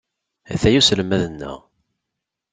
Ataya 0.53 0.77
uselmad-nneɣ. 0.81 1.57